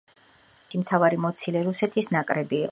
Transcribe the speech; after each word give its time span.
მათი 0.61 0.81
მთავარი 0.85 1.21
მოცილე 1.27 1.63
რუსეთის 1.69 2.13
ნაკრები 2.19 2.61
იყო. 2.63 2.69